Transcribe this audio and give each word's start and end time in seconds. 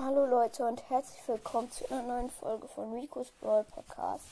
Hallo 0.00 0.26
Leute 0.26 0.64
und 0.64 0.88
herzlich 0.90 1.26
willkommen 1.26 1.72
zu 1.72 1.84
einer 1.90 2.02
neuen 2.02 2.30
Folge 2.30 2.68
von 2.68 2.92
Rico's 2.92 3.32
Brawl 3.32 3.64
Podcast. 3.64 4.26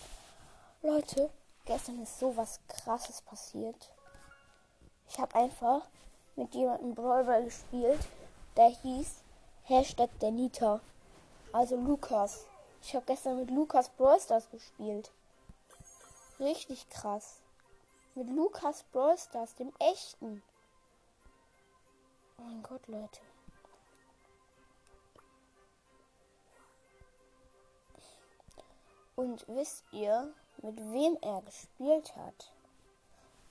Leute, 0.81 1.29
gestern 1.65 2.01
ist 2.05 2.21
so 2.21 2.37
was 2.37 2.61
krasses 2.69 3.21
passiert. 3.23 3.91
Ich 5.09 5.19
habe 5.19 5.35
einfach 5.35 5.83
mit 6.37 6.55
jemandem 6.55 6.95
Brawl 6.95 7.43
gespielt, 7.43 7.99
der 8.57 8.69
hieß 8.69 9.25
Hashtag 9.65 10.09
der 10.21 10.31
Nita. 10.31 10.81
Also 11.53 11.75
Lukas. 11.75 12.47
Ich 12.81 12.95
habe 12.95 13.07
gestern 13.07 13.37
mit 13.37 13.51
Lukas 13.51 13.89
Brawl 13.89 14.21
gespielt. 14.53 15.11
Richtig 16.39 16.89
krass. 16.91 17.41
Mit 18.15 18.31
Lukas 18.31 18.85
Brawl 18.93 19.17
dem 19.59 19.73
echten. 19.81 20.45
Oh 22.39 22.43
mein 22.43 22.63
Gott, 22.63 22.87
Leute. 22.87 23.21
Und 29.17 29.49
wisst 29.49 29.85
ihr, 29.93 30.35
mit 30.59 30.77
wem 30.77 31.17
er 31.23 31.41
gespielt 31.43 32.15
hat? 32.17 32.53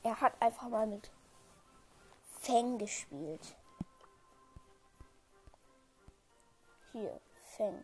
Er 0.03 0.21
hat 0.21 0.39
einfach 0.39 0.69
mal 0.69 0.85
mit 0.85 1.11
Feng 2.39 2.77
gespielt. 2.77 3.55
Hier, 6.91 7.19
Feng. 7.43 7.83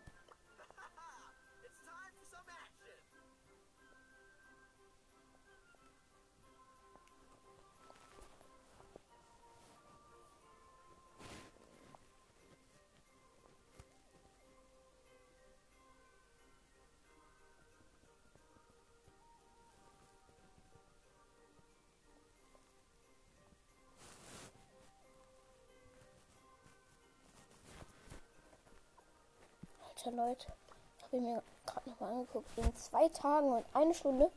Leute, 30.10 30.52
ich 30.98 31.04
habe 31.04 31.20
mir 31.20 31.42
gerade 31.66 31.90
noch 31.90 32.00
mal 32.00 32.10
angeguckt. 32.10 32.46
In 32.56 32.74
zwei 32.76 33.08
Tagen 33.08 33.52
und 33.52 33.64
eine 33.72 33.94
Stunde 33.94 34.30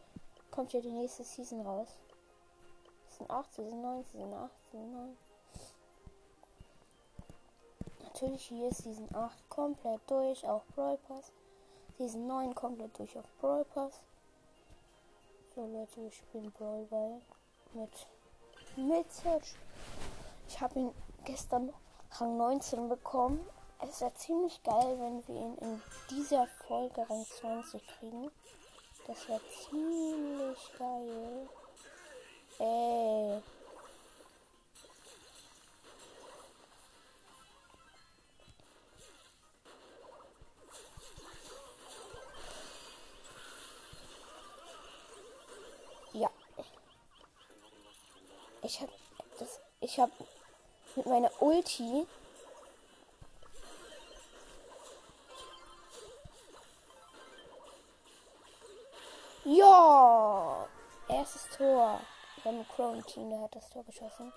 kommt 0.52 0.74
ja 0.74 0.82
die 0.82 0.92
nächste 0.92 1.24
Season 1.24 1.62
raus. 1.62 1.90
Season 3.10 3.30
8, 3.30 3.54
Season 3.54 3.82
9, 3.82 4.04
Season 4.12 4.34
8, 4.34 4.52
Season 4.72 4.94
9. 4.94 5.18
Natürlich 8.04 8.46
hier 8.46 8.70
ist 8.70 8.84
Season 8.84 9.08
8 9.14 9.50
komplett 9.50 10.02
durch 10.08 10.46
auf 10.48 10.66
Brawl 10.76 10.98
Pass. 11.08 11.32
Season 11.98 12.28
9 12.28 12.54
komplett 12.56 12.98
durch 12.98 13.18
auf 13.18 13.26
Brawl 13.40 13.66
Pass. 13.66 14.02
So 15.56 15.66
Leute, 15.66 16.02
wir 16.02 16.12
spielen 16.12 16.52
Brawl 16.52 16.86
Ball 16.86 17.22
mit 17.74 18.08
mit. 18.76 19.06
Ich 20.48 20.60
habe 20.60 20.80
ihn 20.80 20.92
gestern 21.24 21.74
Rang 22.12 22.38
19 22.38 22.90
bekommen 22.90 23.40
es 23.82 24.02
wäre 24.02 24.14
ziemlich 24.14 24.62
geil, 24.64 24.98
wenn 25.00 25.28
wir 25.28 25.36
ihn 25.36 25.58
in 25.58 25.82
dieser 26.10 26.48
Folge 26.68 27.08
Rang 27.10 27.26
20 27.26 27.82
kriegen. 27.88 28.32
Das 29.08 29.28
wäre 29.28 29.42
ziemlich 29.70 30.72
geil. 30.78 31.50
Ey. 32.60 33.42
Ja. 46.14 46.30
Ich 48.64 48.82
hab 48.82 48.90
das 49.38 49.60
ich 49.82 50.00
hab 50.00 50.10
mit 50.96 51.06
meiner 51.06 51.32
Ulti 51.42 52.08
Ja! 59.48 60.68
Erstes 61.08 61.48
Tor. 61.56 62.02
Wir 62.42 62.52
haben 62.52 63.06
Team, 63.06 63.30
der 63.30 63.42
hat 63.42 63.56
das 63.56 63.70
Tor 63.70 63.84
geschossen. 63.84 64.34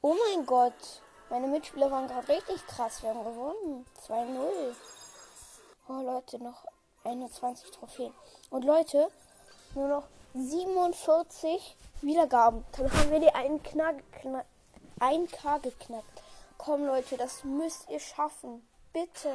Oh 0.00 0.16
mein 0.26 0.44
Gott. 0.44 0.72
Meine 1.30 1.46
Mitspieler 1.46 1.88
waren 1.88 2.08
gerade 2.08 2.26
richtig 2.26 2.66
krass. 2.66 3.00
Wir 3.04 3.10
haben 3.10 3.22
gewonnen. 3.22 3.86
2-0. 4.08 4.74
Oh 5.88 6.02
Leute, 6.02 6.42
noch 6.42 6.64
21 7.04 7.70
Trophäen. 7.70 8.12
Und 8.50 8.64
Leute, 8.64 9.08
nur 9.74 9.88
noch 9.88 10.04
47 10.34 11.76
Wiedergaben. 12.00 12.64
Dann 12.76 12.92
haben 12.92 13.10
wir 13.10 13.20
die 13.20 13.30
1K, 13.30 13.94
1K 14.98 15.60
geknackt. 15.60 16.22
Komm 16.58 16.86
Leute, 16.86 17.16
das 17.16 17.44
müsst 17.44 17.90
ihr 17.90 18.00
schaffen. 18.00 18.66
Bitte. 18.92 19.30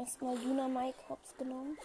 Erstmal 0.00 0.34
Juna 0.38 0.66
Mike 0.66 0.96
Hops 1.10 1.36
genommen. 1.36 1.76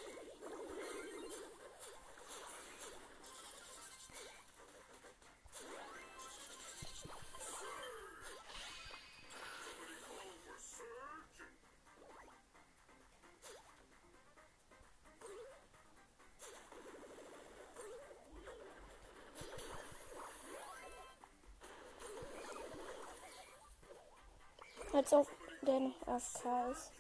Als 24.94 25.12
ob 25.12 25.28
der 25.64 25.82
noch 25.82 26.08
AFK 26.08 26.72
ist. 26.72 26.94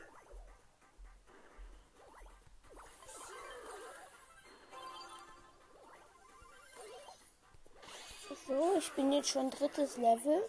Ich 8.85 8.94
bin 8.94 9.12
jetzt 9.12 9.29
schon 9.29 9.50
drittes 9.50 9.97
Level. 9.97 10.44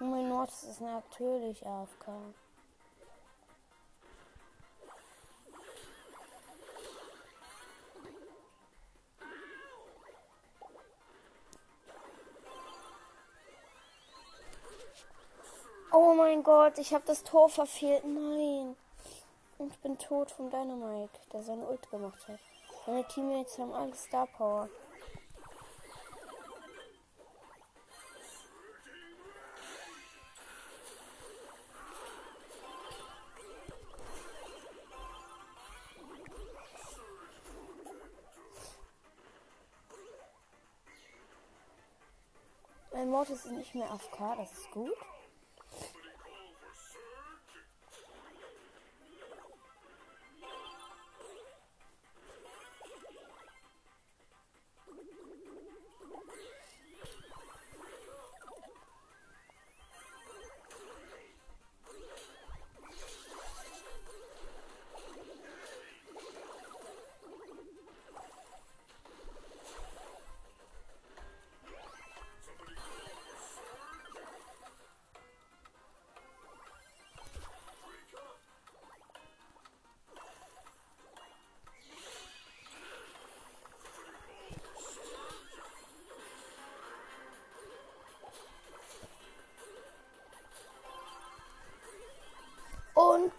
Und 0.00 0.10
mein 0.10 0.28
Mortis 0.28 0.64
ist 0.64 0.80
natürlich 0.80 1.64
AFK. 1.66 2.08
Oh 15.92 16.14
mein 16.14 16.42
Gott, 16.42 16.78
ich 16.78 16.92
habe 16.92 17.04
das 17.06 17.22
Tor 17.22 17.48
verfehlt. 17.48 18.04
Nein. 18.04 18.76
Und 19.58 19.72
ich 19.72 19.78
bin 19.78 19.96
tot 19.98 20.30
von 20.30 20.50
Dynamite, 20.50 21.20
der 21.32 21.42
seine 21.42 21.68
Ult 21.68 21.88
gemacht 21.90 22.26
hat. 22.26 22.40
Meine 22.86 23.06
Teammates 23.06 23.58
haben 23.58 23.72
alle 23.72 23.94
Star 23.94 24.26
Power. 24.26 24.68
Mortis 43.14 43.44
ist 43.44 43.52
nicht 43.52 43.76
mehr 43.76 43.88
AFK, 43.92 44.36
das 44.36 44.50
ist 44.50 44.72
gut. 44.72 44.90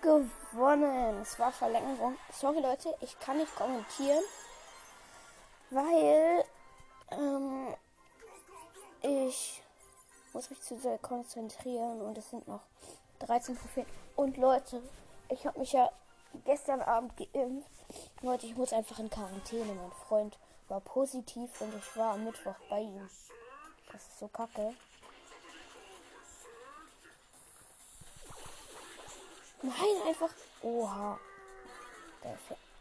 Gewonnen. 0.01 1.21
Es 1.21 1.37
war 1.39 1.51
Verlängerung. 1.51 2.17
Sorry 2.31 2.59
Leute, 2.59 2.95
ich 3.01 3.19
kann 3.19 3.37
nicht 3.37 3.55
kommentieren, 3.55 4.23
weil 5.69 6.43
ähm, 7.11 7.73
ich 9.01 9.61
muss 10.33 10.49
mich 10.49 10.61
zu 10.61 10.77
sehr 10.77 10.97
konzentrieren 10.97 12.01
und 12.01 12.17
es 12.17 12.29
sind 12.29 12.47
noch 12.47 12.61
13 13.19 13.57
Trophäen. 13.57 13.85
Und 14.15 14.37
Leute, 14.37 14.81
ich 15.29 15.45
habe 15.45 15.59
mich 15.59 15.73
ja 15.73 15.89
gestern 16.43 16.81
Abend 16.81 17.15
geimpft. 17.17 17.69
Leute, 18.21 18.45
ich 18.45 18.55
muss 18.55 18.73
einfach 18.73 18.99
in 18.99 19.09
Quarantäne. 19.09 19.73
Mein 19.73 19.91
Freund 20.07 20.37
war 20.67 20.81
positiv 20.81 21.61
und 21.61 21.73
ich 21.75 21.97
war 21.97 22.13
am 22.13 22.25
Mittwoch 22.25 22.55
bei 22.69 22.81
ihm. 22.81 23.09
Das 23.91 24.07
ist 24.07 24.19
so 24.19 24.27
kacke. 24.27 24.73
Nein, 29.61 30.07
einfach. 30.07 30.29
Oha. 30.61 31.19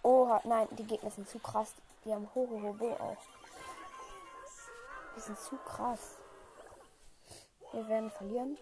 Oha. 0.02 0.40
Nein, 0.44 0.68
die 0.72 0.84
Gegner 0.84 1.10
sind 1.10 1.28
zu 1.28 1.38
krass. 1.38 1.72
Die 2.04 2.12
haben 2.12 2.28
Hohohobo 2.34 2.92
auch. 2.94 3.16
Die 5.16 5.20
sind 5.20 5.38
zu 5.38 5.56
krass. 5.56 6.16
Wir 7.72 7.88
werden 7.88 8.10
verlieren. 8.10 8.58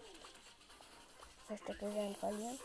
Verstecke, 1.47 1.81
wir 1.81 1.93
werden 1.93 2.15
verlieren. 2.15 2.59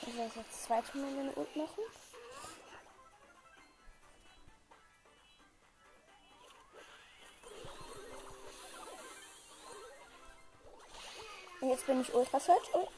Ich 0.00 0.16
werde 0.16 0.32
jetzt 0.34 0.36
das 0.36 0.62
zweite 0.62 0.98
Mal 0.98 1.10
meine 1.10 1.32
Ult 1.34 1.56
machen. 1.56 1.82
Und 11.60 11.70
jetzt 11.70 11.86
bin 11.86 12.00
ich 12.00 12.14
Ultra 12.14 12.38
Search. 12.38 12.74
Und 12.74 12.88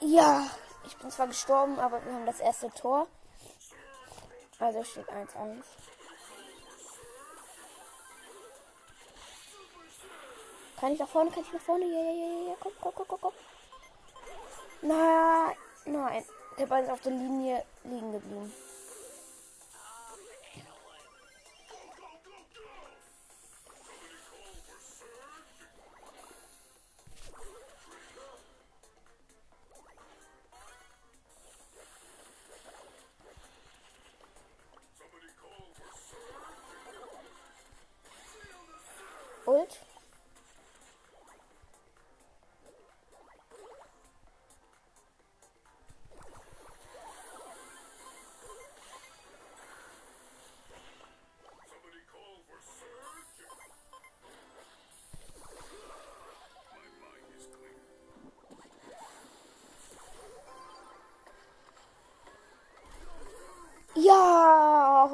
ja, 0.00 0.44
ich 0.44 0.59
bin 1.00 1.10
zwar 1.10 1.26
gestorben, 1.26 1.78
aber 1.78 2.04
wir 2.04 2.12
haben 2.12 2.26
das 2.26 2.40
erste 2.40 2.70
Tor. 2.70 3.06
Also 4.58 4.84
steht 4.84 5.08
1-1. 5.08 5.62
Kann 10.78 10.92
ich 10.92 10.98
nach 10.98 11.08
vorne? 11.08 11.30
Kann 11.30 11.42
ich 11.42 11.52
nach 11.52 11.60
vorne? 11.60 11.84
Ja, 11.86 12.00
ja, 12.00 12.12
ja, 12.12 12.48
ja. 12.50 12.56
Komm, 12.60 12.72
komm, 12.80 12.92
komm, 12.94 13.06
komm, 13.08 13.20
komm. 13.20 13.32
Nein, 14.82 15.56
nein. 15.84 16.24
Der 16.58 16.66
Ball 16.66 16.82
ist 16.82 16.90
auf 16.90 17.00
der 17.00 17.12
Linie 17.12 17.64
liegen 17.84 18.12
geblieben. 18.12 18.52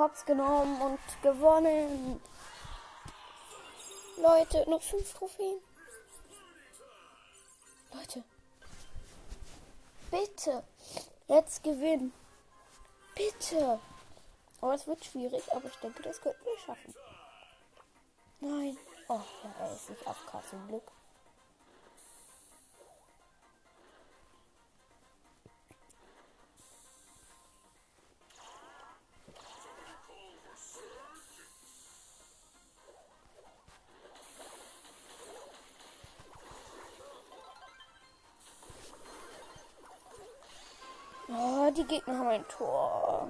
Hab's 0.07 0.25
genommen 0.25 0.81
und 0.83 1.01
gewonnen. 1.21 2.21
Leute, 4.19 4.71
noch 4.71 4.81
fünf 4.81 5.13
Trophäen. 5.15 5.61
Leute. 7.93 8.23
Bitte. 10.13 10.63
Jetzt 11.27 11.65
gewinnen. 11.65 12.13
Bitte. 13.17 13.81
Aber 14.61 14.75
es 14.75 14.87
wird 14.87 15.05
schwierig, 15.05 15.43
aber 15.53 15.67
ich 15.67 15.77
denke, 15.79 16.05
das 16.05 16.21
könnten 16.21 16.45
wir 16.45 16.59
schaffen. 16.61 16.95
Nein. 18.39 18.79
Oh, 19.09 19.21
er 19.59 19.73
ist 19.73 19.91
nicht 19.91 20.07
auf 20.07 20.25
Glück. 20.69 20.96
Oh, 41.97 41.99
die 41.99 42.05
Gegner 42.05 42.19
haben 42.19 42.29
ein 42.29 42.49
Tor. 42.49 43.29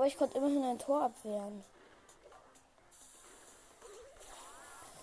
Aber 0.00 0.06
ich 0.06 0.16
konnte 0.16 0.38
immerhin 0.38 0.64
ein 0.64 0.78
Tor 0.78 1.02
abwehren. 1.02 1.62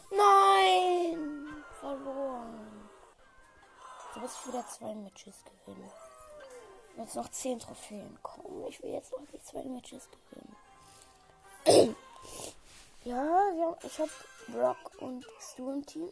Nein! 0.09 1.63
Verloren. 1.79 2.89
So 4.15 4.19
muss 4.21 4.47
wieder 4.47 4.67
zwei 4.67 4.95
Matches 4.95 5.35
gewinnen. 5.43 5.91
Jetzt 6.97 7.15
noch 7.15 7.29
zehn 7.29 7.59
Trophäen. 7.59 8.17
Komm, 8.23 8.65
ich 8.69 8.81
will 8.81 8.89
jetzt 8.89 9.11
noch 9.11 9.19
die 9.31 9.39
zwei 9.43 9.63
Matches 9.65 10.07
gewinnen. 11.63 11.95
ja, 13.03 13.49
ja, 13.51 13.77
ich 13.83 13.99
habe 13.99 14.11
Brock 14.47 14.99
und 14.99 15.27
Stu 15.39 15.73
im 15.73 15.85
Team. 15.85 16.11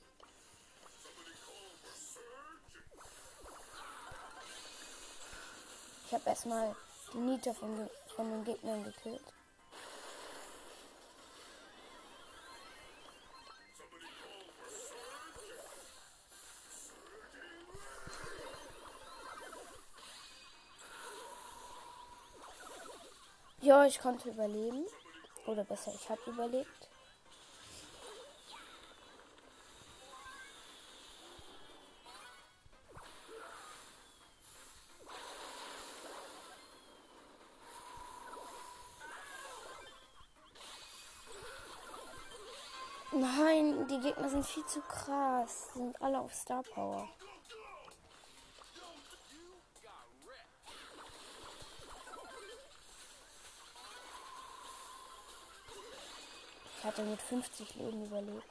Ich 6.06 6.14
habe 6.14 6.30
erstmal 6.30 6.76
die 7.14 7.18
Nita 7.18 7.52
von, 7.52 7.76
den- 7.76 7.90
von 8.16 8.30
den 8.30 8.44
Gegnern 8.46 8.84
gekillt. 8.84 9.22
Ja, 23.62 23.86
ich 23.86 24.00
konnte 24.00 24.30
überleben. 24.30 24.86
Oder 25.48 25.64
besser, 25.64 25.92
ich 25.94 26.10
habe 26.10 26.22
überlebt. 26.28 26.90
Sind 44.46 44.54
viel 44.54 44.66
zu 44.66 44.82
krass. 44.82 45.70
Die 45.74 45.80
sind 45.80 46.02
alle 46.02 46.20
auf 46.20 46.34
Star 46.34 46.64
Power. 46.64 47.08
Ich 56.78 56.84
hatte 56.84 57.04
mit 57.04 57.22
50 57.22 57.76
Leben 57.76 58.06
überlebt. 58.06 58.44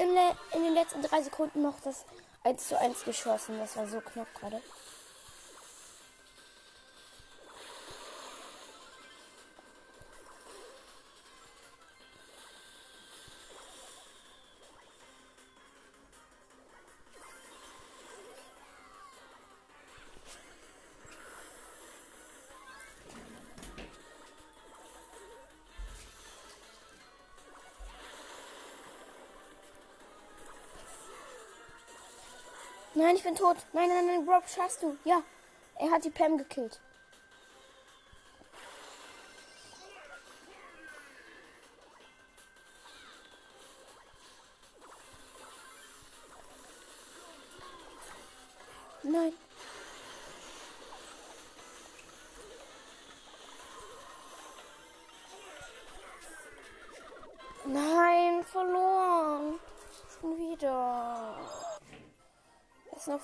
In, 0.00 0.16
in, 0.54 0.64
den 0.64 0.74
letzten 0.74 1.02
drei 1.02 1.22
Sekunden 1.22 1.62
noch 1.62 1.78
das 1.80 2.04
1 2.44 2.68
zu 2.68 2.78
1 2.78 3.04
geschossen. 3.04 3.58
Das 3.58 3.76
war 3.76 3.86
so 3.86 4.00
knapp 4.00 4.32
gerade. 4.34 4.60
Nein, 33.00 33.16
ich 33.16 33.22
bin 33.22 33.34
tot. 33.34 33.56
Nein, 33.72 33.88
nein, 33.88 34.06
nein, 34.06 34.28
Rob, 34.28 34.46
schaffst 34.46 34.82
du. 34.82 34.94
Ja, 35.04 35.22
er 35.78 35.90
hat 35.90 36.04
die 36.04 36.10
Pam 36.10 36.36
gekillt. 36.36 36.80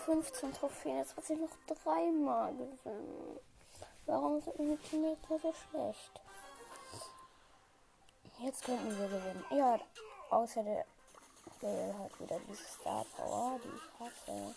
15 0.07 0.53
Trophäen. 0.55 0.99
Jetzt 0.99 1.17
hat 1.17 1.25
sich 1.25 1.39
noch 1.39 1.51
dreimal 1.67 2.53
gewinnen. 2.55 3.41
Warum 4.07 4.41
sind 4.41 4.57
meine 4.57 4.79
Teammates 4.79 5.43
so 5.43 5.53
schlecht? 5.53 6.21
Jetzt 8.39 8.65
könnten 8.65 8.97
wir 8.99 9.09
gewinnen. 9.09 9.45
Ja, 9.51 9.81
außer 10.31 10.63
der 10.63 10.85
Gale 11.61 11.99
hat 11.99 12.21
wieder 12.21 12.39
diese 12.49 12.65
Star 12.65 13.05
Power, 13.17 13.59
die 13.65 13.69
ich 13.69 14.01
hasse. 14.01 14.55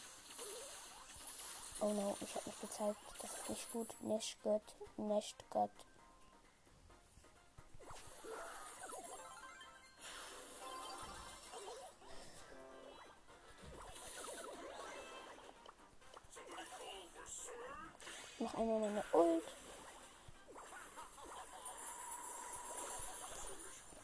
Oh 1.81 1.93
no, 1.93 2.15
ich 2.21 2.35
habe 2.35 2.45
mich 2.45 2.61
gezeigt. 2.61 2.99
Das 3.19 3.33
ist 3.33 3.49
nicht 3.49 3.71
gut. 3.71 3.87
Nicht 4.01 4.43
gut. 4.43 4.61
Nicht 4.97 5.49
gut. 5.49 5.71
Noch 18.39 18.53
einmal 18.53 18.79
meine 18.79 19.03
Ult. 19.11 19.43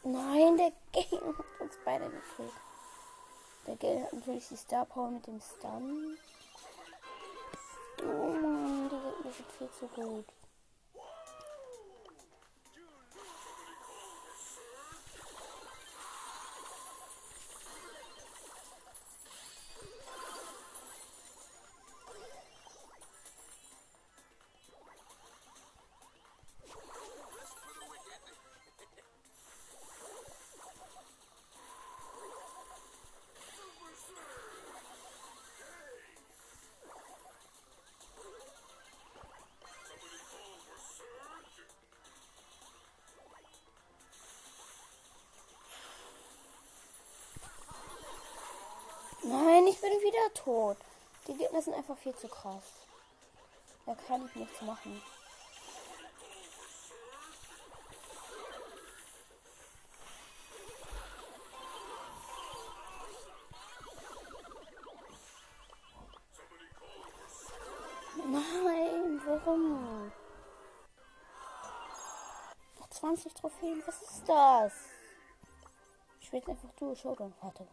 Nein, 0.04 0.56
der 0.58 0.72
Gale 0.92 1.36
hat 1.38 1.60
uns 1.60 1.74
beide 1.84 2.04
gekillt. 2.04 2.52
Der 3.66 3.76
Gale 3.76 4.04
hat 4.04 4.12
natürlich 4.12 4.48
die 4.48 4.56
Star 4.56 4.84
Power 4.84 5.10
mit 5.10 5.26
dem 5.26 5.40
Stun. 5.40 6.18
Oh 8.02 8.26
Mann, 8.28 8.90
die 8.90 8.96
Gegner 8.96 9.32
sind 9.32 9.52
viel 9.52 9.70
zu 9.70 9.86
gut. 9.88 10.26
Tot. 50.36 50.76
Die 51.26 51.34
Gegner 51.34 51.60
sind 51.60 51.74
einfach 51.74 51.96
viel 51.98 52.14
zu 52.14 52.28
krass. 52.28 52.62
Da 53.84 53.94
kann 54.06 54.24
ich 54.26 54.34
nichts 54.34 54.62
machen. 54.62 55.02
Nein, 68.28 69.20
warum? 69.24 70.12
Noch 72.78 72.90
20 72.90 73.34
Trophäen, 73.34 73.82
was 73.86 74.02
ist 74.02 74.28
das? 74.28 74.72
Ich 76.20 76.32
will 76.32 76.42
einfach 76.48 76.72
durch, 76.76 77.04
oder? 77.04 77.30
Warte. 77.40 77.66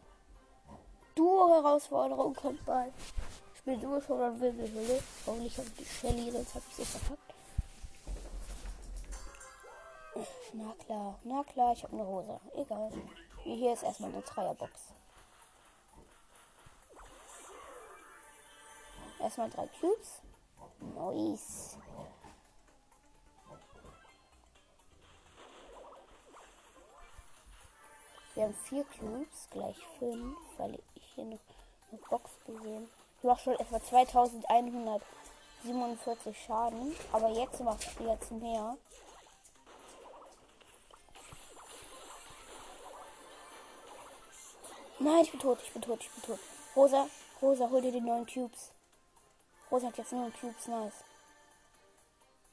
Duo-Herausforderung 1.15 2.33
kommt 2.33 2.65
bald. 2.65 2.93
Ich 3.53 3.59
spiele 3.59 3.77
Duo 3.77 4.01
schon 4.01 4.21
an 4.21 4.39
Wirbelhülle. 4.39 4.93
Ne? 4.95 4.99
Hoffentlich 5.25 5.55
kommt 5.55 5.79
die 5.79 5.85
Shelly, 5.85 6.31
sonst 6.31 6.55
hab 6.55 6.63
ich 6.69 6.75
sie 6.75 6.85
verpackt. 6.85 7.33
Na 10.53 10.73
klar, 10.85 11.19
na 11.23 11.43
klar, 11.43 11.73
ich 11.73 11.83
habe 11.83 11.93
eine 11.93 12.05
Hose. 12.05 12.39
Egal. 12.55 12.91
Hier 13.43 13.73
ist 13.73 13.83
erstmal 13.83 14.11
eine 14.11 14.21
Dreierbox. 14.21 14.93
Erstmal 19.19 19.49
drei 19.49 19.67
Cubes. 19.79 20.21
Nice. 20.95 21.77
Wir 28.33 28.45
haben 28.45 28.55
vier 28.55 28.83
Cubes, 28.85 29.47
gleich 29.51 29.77
fünf, 29.99 30.35
weil 30.57 30.79
ich 30.95 31.03
hier 31.13 31.25
noch 31.25 31.37
eine 31.91 31.99
Box 32.09 32.31
gesehen. 32.45 32.89
Ich 33.19 33.23
mache 33.23 33.43
schon 33.43 33.59
etwa 33.59 33.79
2147 33.79 36.45
Schaden, 36.45 36.95
aber 37.11 37.29
jetzt 37.29 37.59
macht 37.59 37.81
es 37.81 37.93
jetzt 37.99 38.31
mehr. 38.31 38.75
Nein, 44.97 45.21
ich 45.21 45.29
bin 45.31 45.39
tot, 45.39 45.59
ich 45.63 45.71
bin 45.71 45.83
tot, 45.83 46.01
ich 46.01 46.09
bin 46.09 46.23
tot. 46.23 46.39
Rosa, 46.75 47.07
Rosa, 47.39 47.69
hol 47.69 47.81
dir 47.81 47.91
die 47.91 48.01
neuen 48.01 48.25
Cubes. 48.25 48.71
Rosa 49.69 49.87
hat 49.87 49.97
jetzt 49.97 50.11
neun 50.11 50.33
Cubes, 50.33 50.67
nice. 50.67 51.03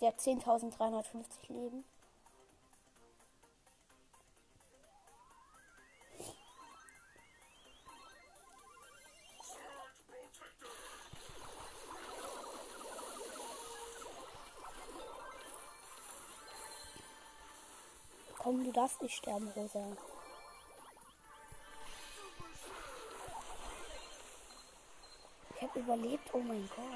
Der 0.00 0.08
hat 0.08 0.18
10.350 0.18 1.48
Leben. 1.48 1.84
Komm, 18.42 18.64
du 18.64 18.72
darfst 18.72 19.02
nicht 19.02 19.16
sterben, 19.16 19.50
Rosa. 19.50 19.86
Ich 25.56 25.62
habe 25.62 25.78
überlebt, 25.78 26.26
oh 26.32 26.38
mein 26.38 26.66
Gott. 26.74 26.86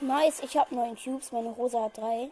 Nice, 0.00 0.40
ich 0.40 0.54
habe 0.58 0.74
neun 0.74 0.96
Cubes, 0.96 1.32
meine 1.32 1.48
Rosa 1.48 1.84
hat 1.84 1.96
drei. 1.96 2.30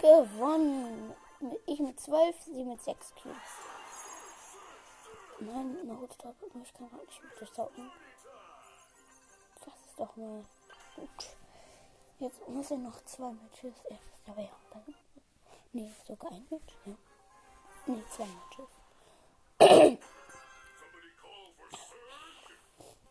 Gewonnen. 0.00 1.14
Ich 1.66 1.78
mit 1.78 2.00
12, 2.00 2.42
sie 2.42 2.64
mit 2.64 2.80
6 2.80 3.14
Cubes. 3.14 3.36
Nein, 5.40 5.86
Naruto 5.86 6.14
doppelt 6.22 6.54
nur, 6.54 6.64
ich 6.64 6.72
kann 6.72 6.90
halt 6.90 7.06
nicht 7.06 7.22
mit 7.22 7.38
durchsaugen. 7.38 7.90
Das 9.64 9.74
ist 9.86 9.98
doch 9.98 10.16
mal 10.16 10.44
gut. 10.96 11.36
Jetzt 12.18 12.48
muss 12.48 12.70
ich 12.70 12.78
noch 12.78 13.02
zwei 13.04 13.30
Matches. 13.30 13.74
Erster 13.84 14.36
wäre 14.36 14.56
dann. 14.70 14.94
Nee, 15.72 15.90
sogar 16.06 16.32
ein 16.32 16.46
Match. 16.50 16.74
Ja. 16.84 16.92
Nee, 17.86 18.04
zwei 18.10 18.26
Matches. 18.26 18.68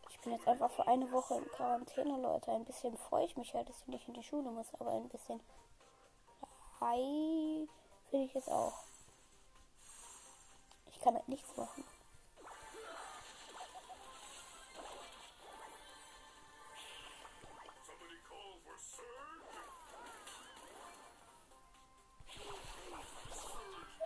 Ich 0.10 0.20
bin 0.22 0.34
jetzt 0.34 0.48
einfach 0.48 0.72
für 0.72 0.88
eine 0.88 1.12
Woche 1.12 1.36
in 1.36 1.46
Quarantäne, 1.52 2.20
Leute. 2.20 2.52
Ein 2.52 2.66
bisschen 2.66 2.98
freue 2.98 3.26
ich 3.26 3.38
mich 3.38 3.54
halt, 3.54 3.70
dass 3.70 3.82
ich 3.82 3.88
nicht 3.88 4.08
in 4.08 4.14
die 4.16 4.24
Schule 4.24 4.50
muss, 4.52 4.74
aber 4.80 4.92
ein 4.92 5.10
bisschen 5.10 5.42
Hi 6.82 7.68
finde 8.10 8.26
ich 8.26 8.34
jetzt 8.34 8.50
auch. 8.50 8.86
Ich 10.92 11.00
kann 11.02 11.14
halt 11.14 11.28
nichts 11.28 11.56
machen. 11.58 11.84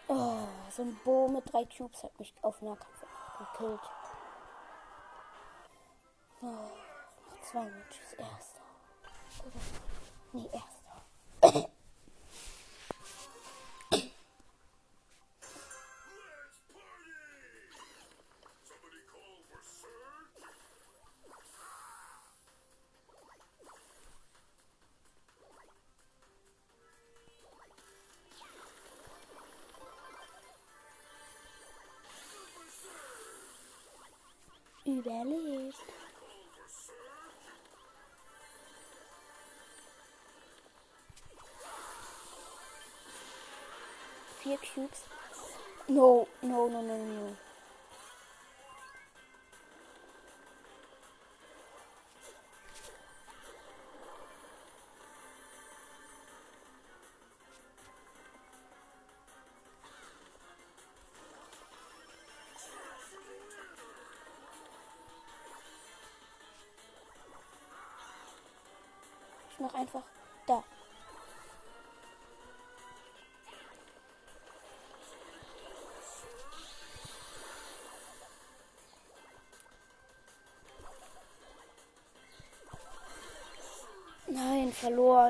Oh, 0.07 0.47
so 0.69 0.81
ein 0.81 0.99
Bo 1.03 1.27
mit 1.27 1.51
drei 1.51 1.65
Cubes 1.65 2.03
hat 2.03 2.19
mich 2.19 2.33
auf 2.41 2.61
Nahkampf 2.61 3.05
gekillt. 3.39 3.79
Oh, 6.41 6.45
noch 6.45 7.41
zwei 7.41 7.65
Matches. 7.65 8.13
Erster. 8.13 8.61
Nee, 10.33 10.49
erster. 10.51 10.82
Cubes. 44.57 45.03
No, 45.87 46.27
no, 46.41 46.67
no, 46.67 46.81
no, 46.81 46.97
no. 46.97 47.52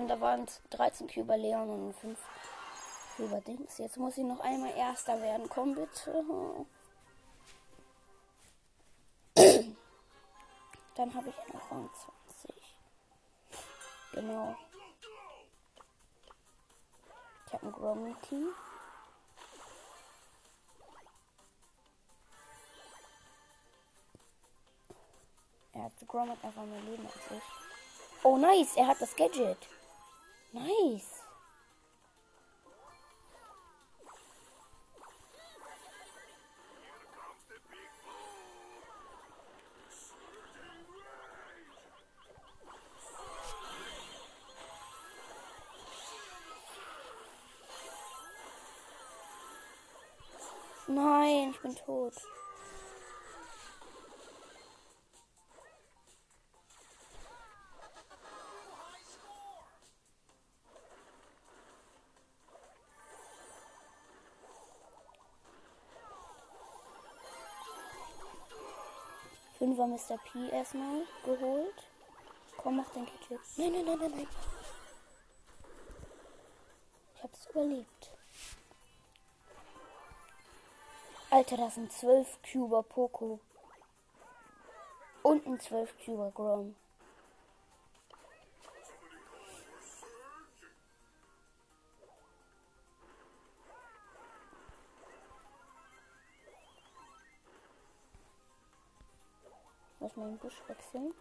Verloren. 0.03 0.07
Da 0.07 0.21
waren 0.21 0.47
13 0.69 1.07
Küber 1.07 1.37
Leon 1.37 1.69
und 1.69 1.93
5 1.93 2.19
Küber 3.15 3.41
Dings. 3.41 3.77
Jetzt 3.77 3.97
muss 3.97 4.17
ich 4.17 4.23
noch 4.23 4.39
einmal 4.39 4.75
Erster 4.75 5.21
werden. 5.21 5.47
Komm 5.49 5.75
bitte. 5.75 6.23
Dann 10.95 11.13
habe 11.13 11.29
ich 11.29 11.53
noch 11.53 11.71
Rang 11.71 11.89
20. 12.27 12.55
Genau. 14.13 14.55
Ich 17.47 17.53
habe 17.53 17.63
einen 17.63 17.71
Gromity. 17.71 18.45
Er 25.73 25.83
hat 25.85 25.91
Grom 26.07 26.29
hat 26.29 26.43
einfach 26.43 26.63
mehr 26.63 26.81
Leben 26.81 27.05
als 27.05 27.31
ich. 27.31 27.43
Oh 28.23 28.37
nice, 28.37 28.75
er 28.75 28.87
hat 28.87 29.01
das 29.01 29.15
Gadget. 29.15 29.57
Nice. 30.53 31.23
Nein, 50.85 51.49
ich 51.49 51.61
bin 51.61 51.75
tot. 51.75 52.13
Fünfer 69.63 69.87
Mr. 69.87 70.17
P 70.17 70.49
erstmal 70.49 71.03
geholt. 71.23 71.87
Komm, 72.57 72.75
mach 72.75 72.89
den 72.89 73.05
Gadget. 73.05 73.39
Nein, 73.55 73.71
nein, 73.71 73.85
nein, 73.85 73.97
nein, 73.97 74.11
nein. 74.11 74.27
Ich 77.15 77.23
hab 77.23 77.31
hab's 77.31 77.47
überlebt. 77.49 78.11
Alter, 81.29 81.55
das 81.55 81.75
sind 81.75 81.93
12 81.93 82.39
Cuber 82.41 82.83
Poco. 82.83 83.39
Und 85.21 85.47
ein 85.47 85.57
12 85.61 85.95
Cuber 86.03 86.31
Grom. 86.31 86.75
Mal 100.15 100.29
den 100.29 100.37
Busch 100.37 100.61
wechseln. 100.67 101.13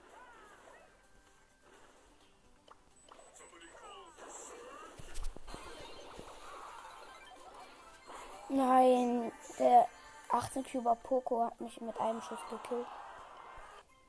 Nein, 8.50 9.32
der 9.58 9.88
18 10.28 10.64
Cuber 10.64 10.94
Poco 10.96 11.46
hat 11.46 11.58
mich 11.58 11.80
mit 11.80 11.98
einem 11.98 12.20
Schuss 12.20 12.40
gekillt. 12.50 12.86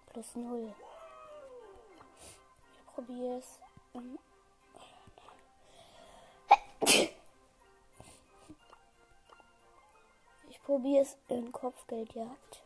Plus 0.08 0.36
0. 0.36 0.74
Ich 2.74 2.86
probiere 2.93 3.38
es. 3.38 3.60
Ich 10.50 10.62
probiere 10.63 11.04
es 11.04 11.17
in 11.30 11.52
Kopfgeldjagd. 11.54 12.62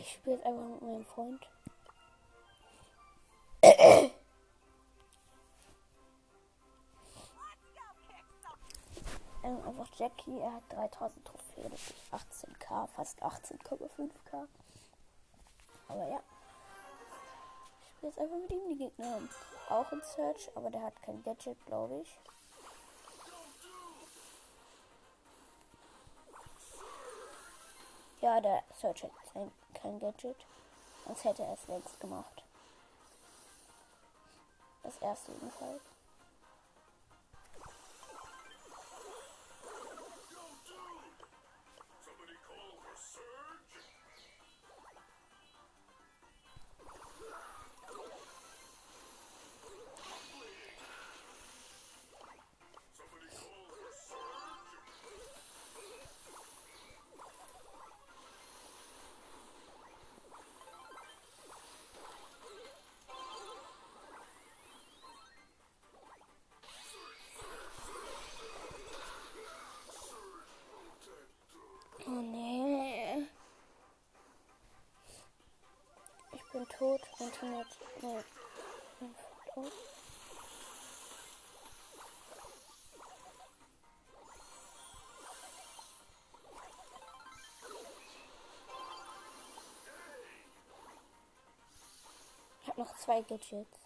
Ich 0.00 0.12
spiele 0.12 0.36
jetzt 0.36 0.46
einfach 0.46 0.64
mit 0.64 0.80
meinem 0.80 1.04
Freund. 1.04 1.46
Ähm, 9.42 9.62
einfach 9.66 9.88
Jackie, 9.98 10.38
er 10.38 10.54
hat 10.54 10.62
3000 10.70 11.24
Trophäen, 11.26 11.70
das 11.70 11.80
ist 11.80 12.12
18k, 12.12 12.86
fast 12.88 13.22
18,5k. 13.22 14.48
Aber 15.88 16.08
ja. 16.08 16.20
Ich 17.82 17.88
spiele 17.88 18.12
jetzt 18.12 18.18
einfach 18.18 18.36
mit 18.38 18.50
ihm 18.52 18.68
die 18.70 18.76
Gegner. 18.76 19.14
haben 19.14 19.30
Auch 19.68 19.92
in 19.92 20.02
Search, 20.02 20.50
aber 20.54 20.70
der 20.70 20.82
hat 20.82 21.02
kein 21.02 21.22
Gadget, 21.22 21.64
glaube 21.66 22.00
ich. 22.00 22.18
Ja, 28.22 28.40
der 28.40 28.62
Search 28.74 29.02
hat 29.04 29.12
kein, 29.32 29.52
kein 29.74 29.98
Gadget. 29.98 30.36
Sonst 31.06 31.24
hätte 31.24 31.42
er 31.42 31.54
es 31.54 31.68
längst 31.68 31.98
gemacht. 32.00 32.42
Das 34.82 34.96
erste 34.98 35.32
jedenfalls. 35.32 35.82
Bin 77.40 77.64
tot. 78.00 78.24
Ich 92.62 92.68
habe 92.68 92.80
noch 92.80 92.96
zwei 92.96 93.22
Gadgets. 93.22 93.78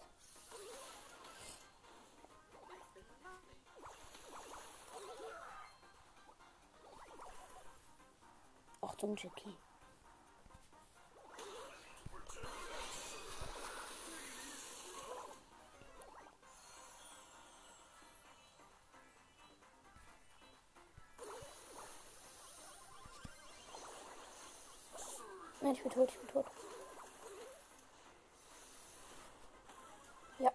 Achtung, 8.81 9.15
Jackie. 9.17 9.64
Bin 25.85 25.91
tot, 25.91 26.09
ich 26.09 26.17
bin 26.17 26.27
tot. 26.29 26.45
Ja. 30.39 30.51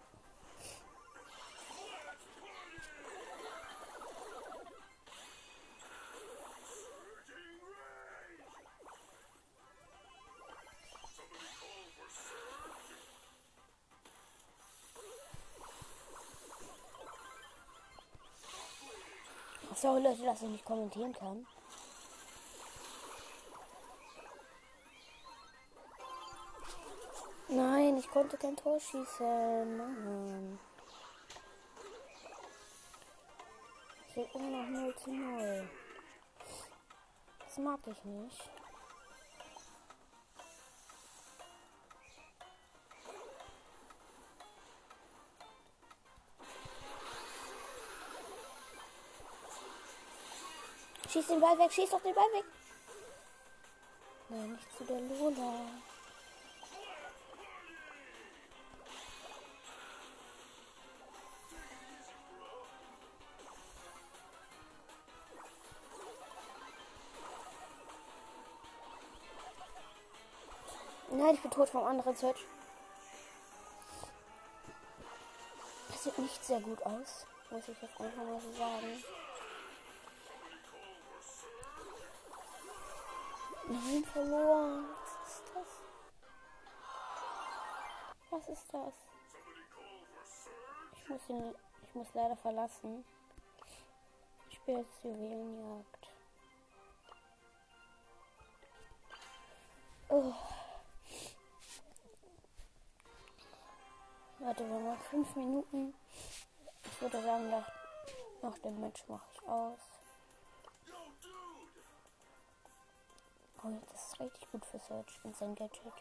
Sorry 19.76 20.02
Leute, 20.02 20.24
dass 20.24 20.42
ich 20.42 20.48
nicht 20.48 20.64
kommentieren 20.64 21.12
kann. 21.12 21.46
Konnte 28.20 28.36
kein 28.36 28.56
Tor 28.56 28.78
schießen. 28.78 29.76
Mann. 29.78 30.58
Steht 34.10 34.34
immer 34.34 34.62
noch 34.62 34.68
0 34.68 34.96
zu 34.96 35.10
0. 35.10 35.70
Das 37.38 37.56
mag 37.56 37.80
ich 37.86 38.04
nicht. 38.04 38.50
Schieß 51.08 51.26
den 51.26 51.40
Ball 51.40 51.58
weg, 51.58 51.72
schieß 51.72 51.88
doch 51.88 52.02
den 52.02 52.14
Ball 52.14 52.32
weg. 52.34 52.44
Nein, 54.28 54.52
nicht 54.52 54.76
zu 54.76 54.84
der 54.84 55.00
Lola. 55.00 55.89
Nein, 71.20 71.34
ich 71.34 71.42
bin 71.42 71.50
tot 71.50 71.68
vom 71.68 71.84
anderen 71.84 72.16
Search. 72.16 72.46
Das 75.88 76.04
sieht 76.04 76.18
nicht 76.18 76.42
sehr 76.42 76.60
gut 76.60 76.82
aus, 76.82 77.26
muss 77.50 77.68
ich 77.68 77.82
jetzt 77.82 78.00
einfach 78.00 78.24
mal 78.24 78.40
so 78.40 78.50
sagen. 78.52 79.04
Nein, 83.68 84.04
verloren. 84.10 84.86
Was 85.10 85.28
ist 85.28 85.42
das? 85.54 85.66
Was 88.30 88.48
ist 88.48 88.72
das? 88.72 88.94
Ich 90.96 91.08
muss 91.10 91.28
ihn, 91.28 91.54
ich 91.82 91.94
muss 91.96 92.08
leider 92.14 92.36
verlassen. 92.36 93.04
Ich 94.48 94.56
spiele 94.56 94.78
jetzt 94.78 95.04
Juwelenjagd. 95.04 96.08
Oh. 100.08 100.32
Warte, 104.42 104.66
wir 104.66 104.74
haben 104.74 104.98
fünf 105.10 105.36
Minuten. 105.36 105.94
Ich 106.82 107.02
würde 107.02 107.22
sagen, 107.22 107.50
nach, 107.50 107.70
nach 108.40 108.58
dem 108.60 108.80
Match 108.80 109.06
mache 109.06 109.26
ich 109.34 109.46
aus. 109.46 109.78
Oh, 113.62 113.68
das 113.92 114.06
ist 114.06 114.20
richtig 114.20 114.50
gut 114.50 114.64
für 114.64 114.78
Search 114.78 115.22
und 115.24 115.36
sein 115.36 115.54
Gadget. 115.54 115.92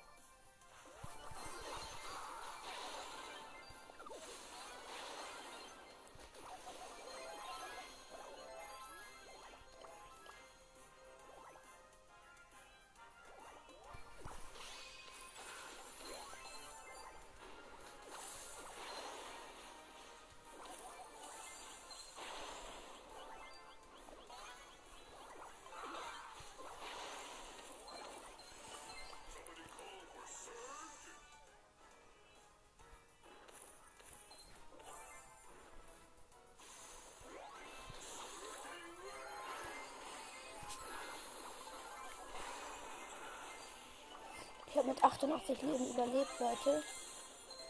Mit 45.00 45.04
88 45.04 45.62
Leben 45.62 45.90
überlebt, 45.90 46.40
Leute. 46.40 46.84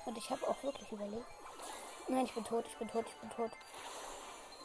Und 0.06 0.18
ich 0.18 0.30
habe 0.30 0.48
auch 0.48 0.64
wirklich 0.64 0.92
überlebt. 0.92 1.26
Nein, 2.08 2.26
ich 2.26 2.34
bin 2.34 2.44
tot, 2.44 2.66
ich 2.68 2.78
bin 2.78 2.88
tot, 2.90 3.06
ich 3.08 3.16
bin 3.16 3.30
tot. 3.30 3.52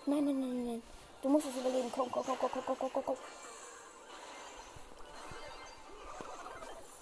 Nein, 0.06 0.24
nein, 0.24 0.40
nein, 0.40 0.66
nein. 0.66 0.82
Du 1.20 1.28
musst 1.28 1.46
es 1.46 1.56
überleben. 1.56 1.92
Komm, 1.94 2.10
komm, 2.10 2.24
komm, 2.24 2.38
komm, 2.38 2.50
komm, 2.64 2.76
komm, 2.78 2.92
komm, 2.92 3.04
komm. 3.04 3.16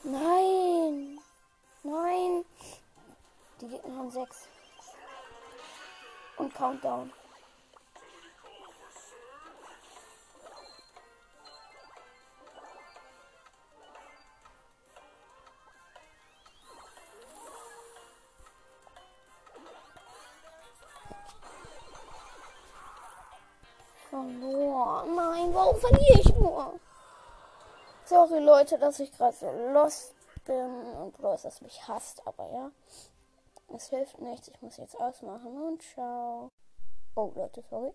Nein. 0.05 1.20
Nein. 1.85 2.44
Die 3.61 3.68
Gegner 3.68 3.96
haben 3.98 4.11
sechs. 4.11 4.48
Und 6.38 6.55
Countdown. 6.55 7.12
Warum 25.73 25.81
verliere 25.81 26.21
ich 26.21 26.35
nur? 26.37 26.81
Sorry 28.05 28.39
Leute, 28.41 28.79
dass 28.79 29.01
ich 29.01 29.13
gerade 29.13 29.37
so 29.37 29.51
lost 29.73 30.15
bin 30.45 30.71
und 31.01 31.17
bloß, 31.19 31.43
dass 31.43 31.61
mich 31.63 31.87
hasst, 31.89 32.27
aber 32.27 32.49
ja. 32.53 32.71
Es 33.75 33.89
hilft 33.89 34.21
nichts, 34.21 34.49
ich 34.49 34.61
muss 34.61 34.77
jetzt 34.77 35.01
ausmachen 35.01 35.63
und 35.63 35.83
ciao. 35.83 36.49
Oh 37.15 37.33
Leute, 37.35 37.63
sorry. 37.71 37.91